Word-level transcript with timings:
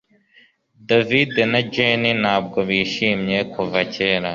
David 0.89 1.33
na 1.51 1.61
Jane 1.73 2.09
ntabwo 2.21 2.57
bishimye 2.69 3.37
kuva 3.53 3.79
kera 3.93 4.29